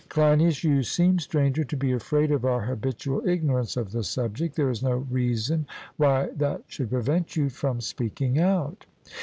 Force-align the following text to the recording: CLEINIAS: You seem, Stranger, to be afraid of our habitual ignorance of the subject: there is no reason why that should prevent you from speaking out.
CLEINIAS: 0.09 0.63
You 0.63 0.81
seem, 0.81 1.19
Stranger, 1.19 1.63
to 1.63 1.77
be 1.77 1.91
afraid 1.91 2.31
of 2.31 2.43
our 2.43 2.61
habitual 2.61 3.21
ignorance 3.29 3.77
of 3.77 3.91
the 3.91 4.03
subject: 4.03 4.55
there 4.55 4.71
is 4.71 4.81
no 4.81 5.05
reason 5.11 5.67
why 5.95 6.31
that 6.37 6.63
should 6.65 6.89
prevent 6.89 7.35
you 7.35 7.49
from 7.49 7.79
speaking 7.81 8.39
out. 8.39 8.87